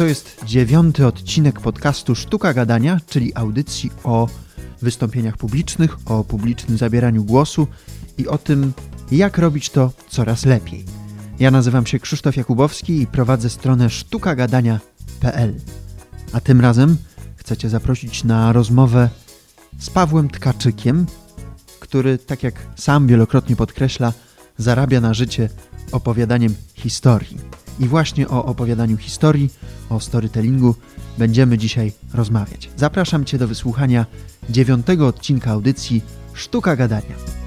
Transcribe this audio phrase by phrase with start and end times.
[0.00, 4.28] To jest dziewiąty odcinek podcastu Sztuka Gadania, czyli audycji o
[4.82, 7.66] wystąpieniach publicznych, o publicznym zabieraniu głosu
[8.18, 8.72] i o tym,
[9.12, 10.84] jak robić to coraz lepiej.
[11.38, 15.54] Ja nazywam się Krzysztof Jakubowski i prowadzę stronę sztukagadania.pl.
[16.32, 16.96] A tym razem
[17.36, 19.08] chcecie zaprosić na rozmowę
[19.78, 21.06] z Pawłem Tkaczykiem,
[21.80, 24.12] który, tak jak sam wielokrotnie podkreśla,
[24.58, 25.48] zarabia na życie
[25.92, 27.59] opowiadaniem historii.
[27.80, 29.50] I właśnie o opowiadaniu historii,
[29.90, 30.74] o storytellingu
[31.18, 32.70] będziemy dzisiaj rozmawiać.
[32.76, 34.06] Zapraszam Cię do wysłuchania
[34.50, 36.02] dziewiątego odcinka audycji
[36.34, 37.39] Sztuka Gadania.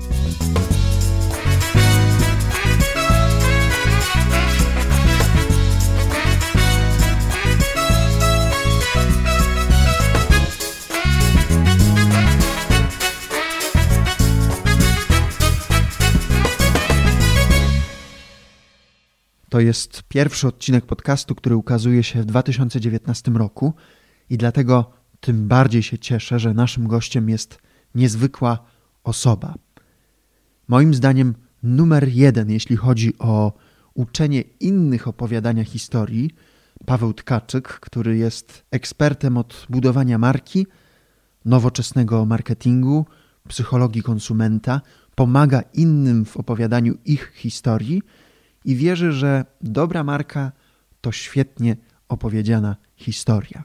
[19.53, 23.73] To jest pierwszy odcinek podcastu, który ukazuje się w 2019 roku
[24.29, 27.57] i dlatego tym bardziej się cieszę, że naszym gościem jest
[27.95, 28.59] niezwykła
[29.03, 29.53] osoba.
[30.67, 33.53] Moim zdaniem numer jeden, jeśli chodzi o
[33.93, 36.31] uczenie innych opowiadania historii,
[36.85, 40.67] Paweł Tkaczyk, który jest ekspertem od budowania marki,
[41.45, 43.05] nowoczesnego marketingu,
[43.47, 44.81] psychologii konsumenta,
[45.15, 48.01] pomaga innym w opowiadaniu ich historii–
[48.65, 50.51] i wierzy, że dobra marka
[51.01, 51.75] to świetnie
[52.09, 53.63] opowiedziana historia.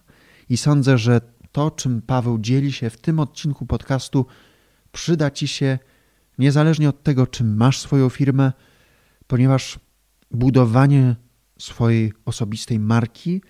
[0.49, 1.21] I sądzę, że
[1.53, 4.27] to, czym Paweł dzieli się w tym odcinku podcastu,
[4.93, 5.79] przyda Ci się
[6.39, 8.53] niezależnie od tego, czym masz swoją firmę,
[9.27, 9.79] ponieważ
[10.31, 11.17] budowanie
[11.59, 13.43] swojej osobistej marki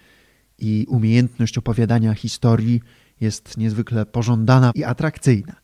[0.58, 2.80] i umiejętność opowiadania historii
[3.20, 5.54] jest niezwykle pożądana i atrakcyjna.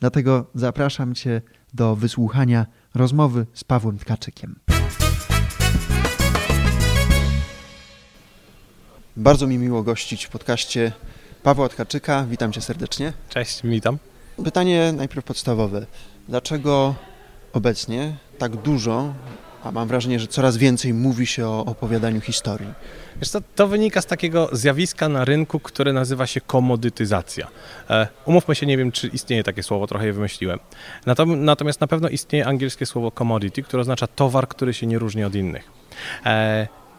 [0.00, 1.42] Dlatego zapraszam Cię
[1.74, 4.56] do wysłuchania rozmowy z Pawłem Tkaczykiem.
[9.16, 10.92] Bardzo mi miło gościć w podcaście
[11.42, 12.26] Pawła Tkaczyka.
[12.30, 13.12] Witam cię serdecznie.
[13.28, 13.98] Cześć, witam.
[14.44, 15.86] Pytanie najpierw podstawowe.
[16.28, 16.94] Dlaczego
[17.52, 19.14] obecnie tak dużo,
[19.64, 22.68] a mam wrażenie, że coraz więcej mówi się o opowiadaniu historii?
[23.16, 27.48] Wiesz co, to wynika z takiego zjawiska na rynku, które nazywa się komodytyzacja.
[27.90, 30.58] E, umówmy się, nie wiem, czy istnieje takie słowo, trochę je wymyśliłem.
[31.36, 35.34] Natomiast na pewno istnieje angielskie słowo commodity, które oznacza towar, który się nie różni od
[35.34, 35.70] innych.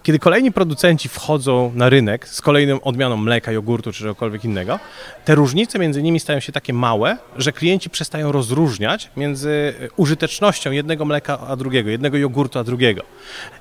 [0.03, 4.79] E, kiedy kolejni producenci wchodzą na rynek z kolejną odmianą mleka, jogurtu czy czegokolwiek innego,
[5.25, 11.05] te różnice między nimi stają się takie małe, że klienci przestają rozróżniać między użytecznością jednego
[11.05, 13.01] mleka a drugiego, jednego jogurtu a drugiego.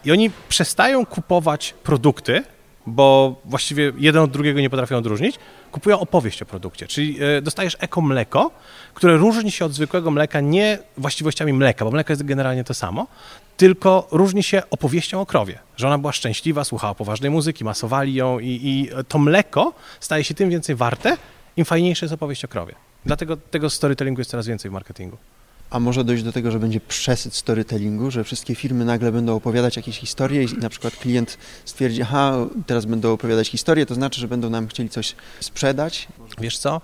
[0.05, 2.43] I oni przestają kupować produkty,
[2.87, 5.39] bo właściwie jeden od drugiego nie potrafią odróżnić,
[5.73, 6.87] kupują opowieść o produkcie.
[6.87, 8.51] Czyli e, dostajesz eko mleko,
[8.95, 13.07] które różni się od zwykłego mleka nie właściwościami mleka, bo mleko jest generalnie to samo,
[13.57, 18.39] tylko różni się opowieścią o krowie, że ona była szczęśliwa, słuchała poważnej muzyki, masowali ją
[18.39, 21.17] i, i to mleko staje się tym więcej warte,
[21.57, 22.75] im fajniejsza jest opowieść o krowie.
[23.07, 25.17] Dlatego tego storytellingu jest coraz więcej w marketingu.
[25.73, 29.77] A może dojść do tego, że będzie przesyt storytellingu, że wszystkie firmy nagle będą opowiadać
[29.77, 34.29] jakieś historie i na przykład klient stwierdzi, aha, teraz będą opowiadać historię, to znaczy, że
[34.29, 36.09] będą nam chcieli coś sprzedać?
[36.39, 36.81] Wiesz co?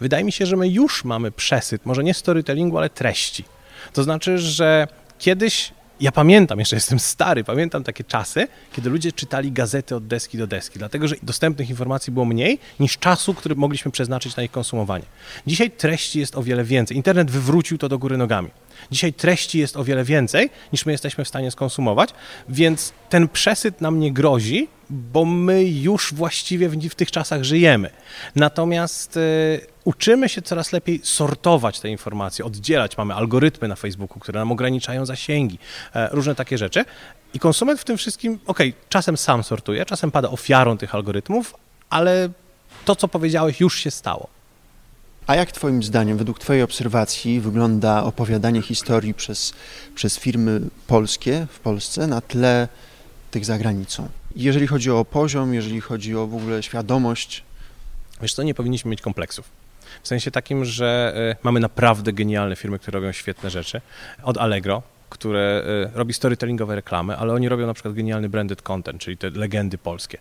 [0.00, 3.44] Wydaje mi się, że my już mamy przesyt, może nie storytellingu, ale treści.
[3.92, 4.88] To znaczy, że
[5.18, 10.38] kiedyś ja pamiętam, jeszcze jestem stary, pamiętam takie czasy, kiedy ludzie czytali gazety od deski
[10.38, 14.50] do deski, dlatego że dostępnych informacji było mniej niż czasu, który mogliśmy przeznaczyć na ich
[14.50, 15.04] konsumowanie.
[15.46, 16.96] Dzisiaj treści jest o wiele więcej.
[16.96, 18.50] Internet wywrócił to do góry nogami.
[18.90, 22.10] Dzisiaj treści jest o wiele więcej, niż my jesteśmy w stanie skonsumować,
[22.48, 27.90] więc ten przesyt nam nie grozi, bo my już właściwie w, w tych czasach żyjemy.
[28.36, 32.96] Natomiast y, uczymy się coraz lepiej sortować te informacje, oddzielać.
[32.96, 35.58] Mamy algorytmy na Facebooku, które nam ograniczają zasięgi,
[35.94, 36.84] e, różne takie rzeczy.
[37.34, 38.58] I konsument w tym wszystkim, ok,
[38.88, 41.54] czasem sam sortuje, czasem pada ofiarą tych algorytmów,
[41.90, 42.28] ale
[42.84, 44.28] to, co powiedziałeś, już się stało.
[45.26, 49.52] A jak Twoim zdaniem, według Twojej obserwacji, wygląda opowiadanie historii przez,
[49.94, 52.68] przez firmy polskie w Polsce na tle
[53.30, 54.08] tych za granicą?
[54.36, 57.42] Jeżeli chodzi o poziom, jeżeli chodzi o w ogóle świadomość.
[58.22, 59.48] Wiesz co, nie powinniśmy mieć kompleksów.
[60.02, 63.80] W sensie takim, że e, mamy naprawdę genialne firmy, które robią świetne rzeczy.
[64.22, 65.64] Od Allegro, które
[65.94, 69.78] e, robi storytellingowe reklamy, ale oni robią na przykład genialny branded content, czyli te legendy
[69.78, 70.18] polskie.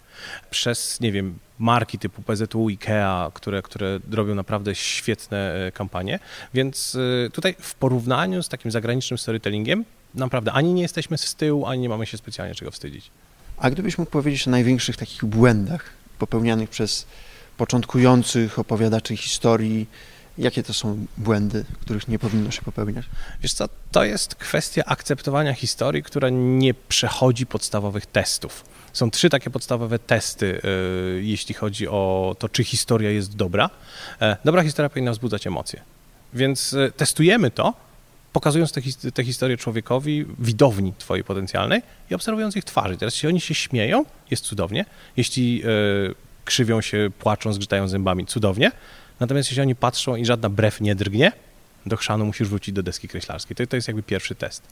[0.49, 6.19] Przez, nie wiem, marki typu PZU, IKEA, które, które robią naprawdę świetne e, kampanie,
[6.53, 6.97] więc
[7.33, 9.85] tutaj w porównaniu z takim zagranicznym storytellingiem
[10.15, 13.11] naprawdę ani nie jesteśmy z tyłu, ani nie mamy się specjalnie czego wstydzić.
[13.61, 15.85] A gdybyś mógł powiedzieć o największych takich błędach
[16.19, 17.05] popełnianych przez
[17.57, 19.87] początkujących opowiadaczy historii,
[20.37, 23.05] Jakie to są błędy, których nie powinno się popełniać?
[23.41, 28.65] Wiesz co, to jest kwestia akceptowania historii, która nie przechodzi podstawowych testów.
[28.93, 30.61] Są trzy takie podstawowe testy,
[31.15, 33.69] yy, jeśli chodzi o to, czy historia jest dobra.
[34.21, 35.81] E, dobra historia powinna wzbudzać emocje.
[36.33, 37.73] Więc y, testujemy to,
[38.33, 38.81] pokazując te,
[39.13, 41.81] te historie człowiekowi, widowni twojej potencjalnej
[42.12, 42.98] i obserwując ich twarzy.
[42.98, 44.86] Teraz jeśli oni się śmieją, jest cudownie.
[45.18, 48.72] Jeśli y, krzywią się, płaczą, zgrzytają zębami, cudownie.
[49.19, 51.31] Natomiast jeśli oni patrzą i żadna brew nie drgnie,
[51.86, 53.56] do chrzanu musisz wrócić do deski kreślarskiej.
[53.56, 54.63] To, to jest jakby pierwszy test.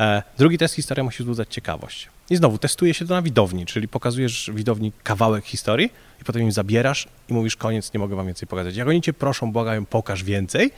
[0.00, 2.08] E, drugi test, historia musi wzbudzać ciekawość.
[2.30, 5.92] I znowu, testuje się to na widowni, czyli pokazujesz widowni kawałek historii
[6.22, 8.76] i potem im zabierasz i mówisz, koniec, nie mogę wam więcej pokazać.
[8.76, 10.70] Jak oni cię proszą, błagają, pokaż więcej,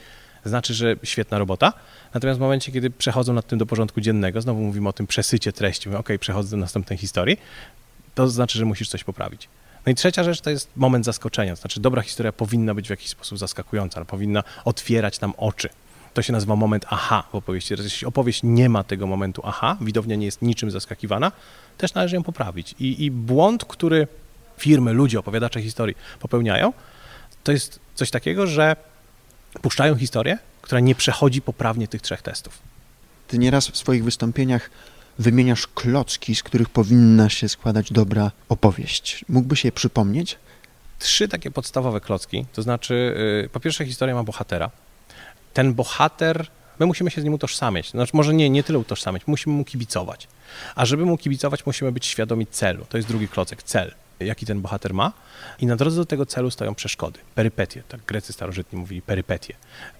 [0.45, 1.73] znaczy, że świetna robota.
[2.13, 5.53] Natomiast w momencie, kiedy przechodzą nad tym do porządku dziennego, znowu mówimy o tym przesycie
[5.53, 7.37] treści, mówię, ok, przechodzę do następnej historii,
[8.15, 9.49] to znaczy, że musisz coś poprawić.
[9.85, 11.55] No i trzecia rzecz to jest moment zaskoczenia.
[11.55, 15.69] Znaczy, dobra historia powinna być w jakiś sposób zaskakująca, powinna otwierać nam oczy.
[16.13, 17.73] To się nazywa moment aha w opowieści.
[17.77, 21.31] Jeśli opowieść nie ma tego momentu aha, widownia nie jest niczym zaskakiwana,
[21.77, 22.75] też należy ją poprawić.
[22.79, 24.07] I, i błąd, który
[24.57, 26.73] firmy, ludzie, opowiadacze historii popełniają,
[27.43, 28.75] to jest coś takiego, że
[29.61, 32.59] puszczają historię, która nie przechodzi poprawnie tych trzech testów.
[33.27, 34.69] Ty nieraz w swoich wystąpieniach
[35.19, 39.25] wymieniasz klocki, z których powinna się składać dobra opowieść.
[39.29, 40.37] Mógłbyś je przypomnieć?
[40.99, 44.71] Trzy takie podstawowe klocki, to znaczy, yy, po pierwsze, historia ma bohatera.
[45.53, 46.47] Ten bohater,
[46.79, 47.89] my musimy się z nim utożsamiać.
[47.89, 50.27] Znaczy, może nie, nie tyle utożsamiać, musimy mu kibicować.
[50.75, 52.85] A żeby mu kibicować, musimy być świadomi celu.
[52.89, 55.13] To jest drugi klocek, cel jaki ten bohater ma.
[55.59, 57.83] I na drodze do tego celu stoją przeszkody, perypetie.
[57.87, 59.53] Tak Grecy starożytni mówili perypetie.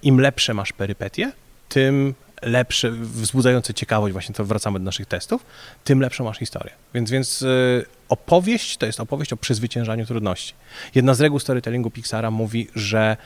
[0.03, 1.31] Im lepsze masz perypetie,
[1.69, 5.45] tym lepsze, wzbudzające ciekawość, właśnie to wracamy do naszych testów,
[5.83, 6.73] tym lepszą masz historię.
[6.93, 10.53] Więc, więc yy, opowieść to jest opowieść o przezwyciężaniu trudności.
[10.95, 13.17] Jedna z reguł storytellingu Pixara mówi, że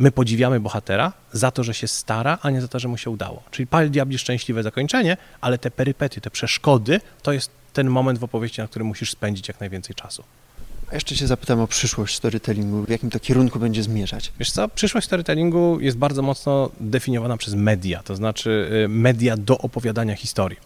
[0.00, 3.10] my podziwiamy bohatera za to, że się stara, a nie za to, że mu się
[3.10, 3.42] udało.
[3.50, 8.24] Czyli pal diabli szczęśliwe zakończenie, ale te perypetie, te przeszkody, to jest ten moment w
[8.24, 10.24] opowieści, na którym musisz spędzić jak najwięcej czasu.
[10.90, 12.82] A jeszcze cię zapytam o przyszłość storytellingu.
[12.82, 14.32] W jakim to kierunku będzie zmierzać?
[14.38, 19.58] Wiesz co, przyszłość storytellingu jest bardzo mocno definiowana przez media, to znaczy y, media do
[19.58, 20.58] opowiadania historii.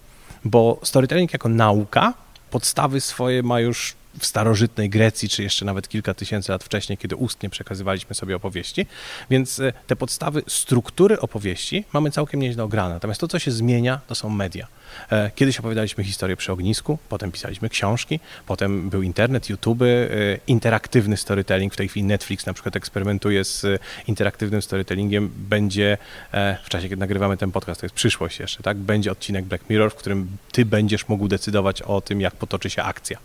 [0.44, 2.14] Bo storytelling jako nauka
[2.50, 7.16] podstawy swoje ma już w starożytnej Grecji, czy jeszcze nawet kilka tysięcy lat wcześniej, kiedy
[7.16, 8.86] ustnie przekazywaliśmy sobie opowieści.
[9.30, 12.94] Więc e, te podstawy struktury opowieści mamy całkiem nieźle ograne.
[12.94, 14.66] Natomiast to, co się zmienia, to są media.
[15.10, 19.86] E, kiedyś opowiadaliśmy historię przy ognisku, potem pisaliśmy książki, potem był internet, YouTube, e,
[20.46, 21.74] interaktywny storytelling.
[21.74, 25.30] W tej chwili Netflix na przykład eksperymentuje z interaktywnym storytellingiem.
[25.36, 25.98] Będzie
[26.64, 28.76] w czasie, kiedy nagrywamy ten podcast, to jest przyszłość jeszcze, tak?
[28.76, 32.82] Będzie odcinek Black Mirror, w którym ty będziesz mógł decydować o tym, jak potoczy się
[32.82, 33.18] akcja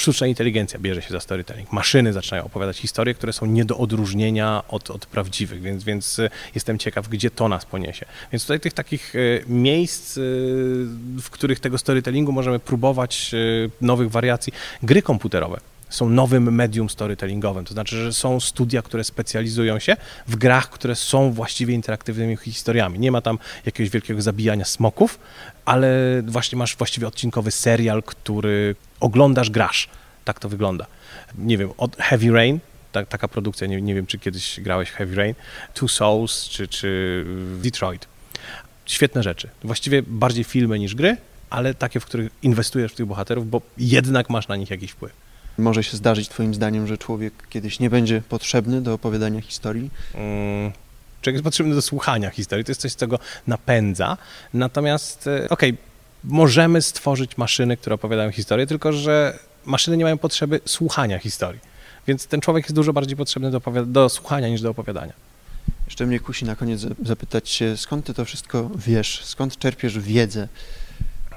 [0.00, 1.72] sztuczna inteligencja bierze się za storytelling.
[1.72, 6.30] Maszyny zaczynają opowiadać historie, które są nie do odróżnienia od, od prawdziwych, więc, więc y,
[6.54, 8.06] jestem ciekaw, gdzie to nas poniesie.
[8.32, 10.20] Więc tutaj tych takich y, miejsc, y,
[11.22, 13.34] w których tego storytellingu możemy próbować
[13.80, 14.52] nowych wariacji,
[14.82, 17.64] gry komputerowe są nowym medium storytellingowym.
[17.64, 19.96] To znaczy, że są studia, które specjalizują się
[20.26, 22.98] w grach, które są właściwie interaktywnymi historiami.
[22.98, 25.18] Nie ma tam jakiegoś wielkiego zabijania smoków,
[25.64, 29.88] ale właśnie masz właściwie odcinkowy serial, który oglądasz, grasz.
[30.24, 30.86] Tak to wygląda.
[31.38, 32.58] Nie wiem, od Heavy Rain,
[32.92, 35.34] ta, taka produkcja, nie, nie wiem, czy kiedyś grałeś Heavy Rain,
[35.74, 37.24] Two Souls czy, czy
[37.62, 38.08] Detroit.
[38.86, 39.48] Świetne rzeczy.
[39.64, 41.16] Właściwie bardziej filmy niż gry,
[41.50, 45.27] ale takie, w których inwestujesz w tych bohaterów, bo jednak masz na nich jakiś wpływ.
[45.58, 49.90] Może się zdarzyć Twoim zdaniem, że człowiek kiedyś nie będzie potrzebny do opowiadania historii?
[50.14, 50.72] Mm,
[51.22, 54.16] człowiek jest potrzebny do słuchania historii, to jest coś, co go napędza.
[54.54, 55.76] Natomiast, e, okej, okay,
[56.24, 61.60] możemy stworzyć maszyny, które opowiadają historię, tylko że maszyny nie mają potrzeby słuchania historii.
[62.06, 65.12] Więc ten człowiek jest dużo bardziej potrzebny do, do słuchania niż do opowiadania.
[65.86, 69.24] Jeszcze mnie kusi na koniec zapytać się, skąd ty to wszystko wiesz?
[69.24, 70.48] Skąd czerpiesz wiedzę,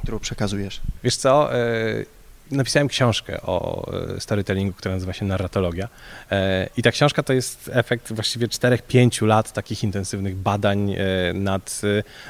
[0.04, 0.82] którą przekazujesz?
[1.04, 2.06] Wiesz co, e,
[2.52, 5.90] napisałem książkę o e, storytellingu, która nazywa się Narratologia.
[6.32, 10.98] E, I ta książka to jest efekt właściwie 4-5 lat takich intensywnych badań e,
[11.34, 11.82] nad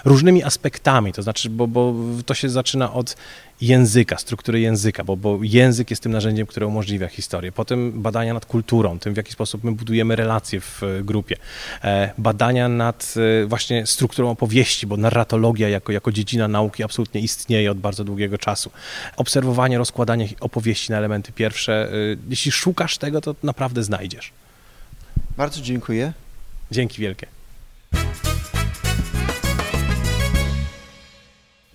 [0.05, 1.13] różnymi aspektami.
[1.13, 1.93] To znaczy, bo, bo
[2.25, 3.15] to się zaczyna od
[3.61, 7.51] języka, struktury języka, bo, bo język jest tym narzędziem, które umożliwia historię.
[7.51, 11.37] Potem badania nad kulturą, tym w jaki sposób my budujemy relacje w e, grupie.
[11.83, 17.71] E, badania nad e, właśnie strukturą opowieści, bo narratologia jako, jako dziedzina nauki absolutnie istnieje
[17.71, 18.71] od bardzo długiego czasu.
[19.17, 21.91] Obserwowanie, rozkładanie opowieści na elementy pierwsze.
[22.29, 24.31] Jeśli szukasz tego, to naprawdę znajdziesz.
[25.37, 26.13] Bardzo dziękuję.
[26.71, 27.40] Dzięki wielkie.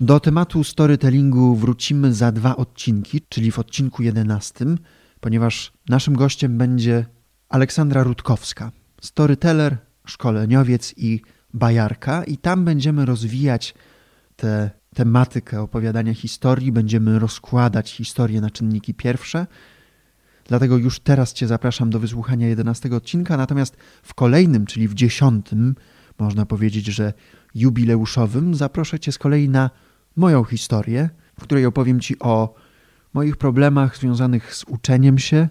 [0.01, 4.79] Do tematu storytellingu wrócimy za dwa odcinki, czyli w odcinku jedenastym,
[5.21, 7.07] ponieważ naszym gościem będzie
[7.49, 9.77] Aleksandra Rutkowska, storyteller,
[10.07, 11.21] szkoleniowiec i
[11.55, 13.75] bajarka, i tam będziemy rozwijać
[14.37, 19.47] tę tematykę opowiadania historii, będziemy rozkładać historię na czynniki pierwsze.
[20.45, 25.75] Dlatego już teraz Cię zapraszam do wysłuchania 11 odcinka, natomiast w kolejnym, czyli w dziesiątym,
[26.19, 27.13] można powiedzieć, że
[27.55, 29.71] jubileuszowym, zaproszę Cię z kolei na
[30.17, 32.55] moją historię, w której opowiem Ci o
[33.15, 35.49] moich problemach związanych z uczeniem się,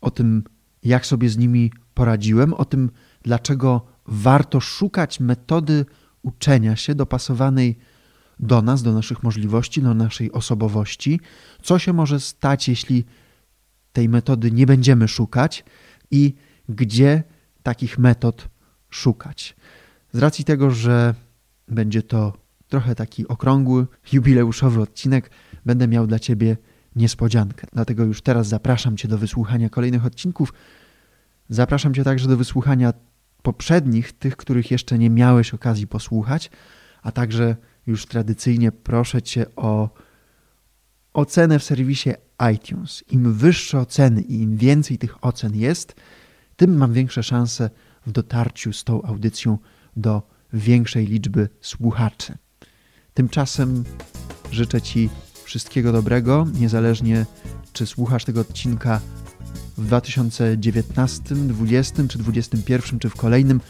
[0.00, 0.44] o tym,
[0.82, 2.90] jak sobie z nimi poradziłem, o tym,
[3.22, 5.84] dlaczego warto szukać metody
[6.22, 7.78] uczenia się dopasowanej
[8.40, 11.20] do nas, do naszych możliwości, do naszej osobowości,
[11.62, 13.04] co się może stać, jeśli
[13.92, 15.64] tej metody nie będziemy szukać
[16.10, 16.34] i
[16.68, 17.22] gdzie
[17.62, 18.48] takich metod
[18.90, 19.56] szukać.
[20.12, 21.14] Z racji tego, że
[21.68, 25.30] będzie to trochę taki okrągły, jubileuszowy odcinek,
[25.66, 26.56] będę miał dla Ciebie
[26.96, 27.66] niespodziankę.
[27.72, 30.52] Dlatego już teraz zapraszam Cię do wysłuchania kolejnych odcinków.
[31.48, 32.92] Zapraszam Cię także do wysłuchania
[33.42, 36.50] poprzednich, tych, których jeszcze nie miałeś okazji posłuchać,
[37.02, 37.56] a także
[37.86, 39.90] już tradycyjnie proszę Cię o
[41.12, 42.10] ocenę w serwisie
[42.54, 43.04] iTunes.
[43.10, 45.94] Im wyższe oceny i im więcej tych ocen jest,
[46.56, 47.70] tym mam większe szanse
[48.06, 49.58] w dotarciu z tą audycją
[49.96, 52.38] do większej liczby słuchaczy.
[53.16, 53.84] Tymczasem
[54.52, 55.10] życzę Ci
[55.44, 57.26] wszystkiego dobrego, niezależnie
[57.72, 59.00] czy słuchasz tego odcinka
[59.78, 63.60] w 2019, 2020 czy 2021 czy w kolejnym.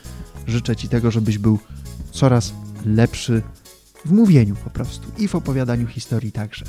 [0.46, 1.58] Życzę Ci tego, żebyś był
[2.10, 2.52] coraz
[2.86, 3.42] lepszy
[4.04, 6.64] w mówieniu po prostu i w opowiadaniu historii także.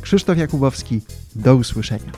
[0.00, 1.00] Krzysztof Jakubowski,
[1.34, 2.12] do usłyszenia.